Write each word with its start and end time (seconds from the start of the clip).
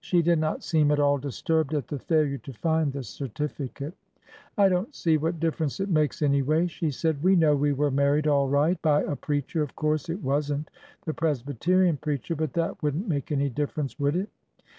She 0.00 0.22
did 0.22 0.38
not 0.38 0.62
seem 0.62 0.90
at 0.90 0.98
all 0.98 1.18
disturbed 1.18 1.74
at 1.74 1.88
the 1.88 1.98
failure 1.98 2.38
to 2.38 2.52
find 2.54 2.94
the 2.94 3.02
certificate. 3.02 3.92
I 4.56 4.70
don't 4.70 4.94
see 4.94 5.18
what 5.18 5.38
diiference 5.38 5.80
it 5.80 5.90
makes, 5.90 6.22
anyway," 6.22 6.66
she 6.66 6.90
said. 6.90 7.22
We 7.22 7.36
know 7.36 7.54
we 7.54 7.74
were 7.74 7.90
married 7.90 8.26
all 8.26 8.48
right— 8.48 8.80
by 8.80 9.02
a 9.02 9.16
preacher— 9.16 9.62
of 9.62 9.76
course 9.76 10.08
it 10.08 10.22
was 10.22 10.50
n't 10.50 10.70
the 11.04 11.12
Presbyterian 11.12 11.98
preacher, 11.98 12.34
but 12.34 12.54
that 12.54 12.82
would 12.82 12.96
n't 12.96 13.06
make 13.06 13.30
any 13.30 13.50
difference, 13.50 13.98
would 14.00 14.16
it 14.16 14.30